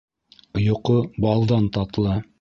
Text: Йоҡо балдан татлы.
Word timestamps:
Йоҡо 0.61 0.97
балдан 1.27 1.71
татлы. 1.79 2.21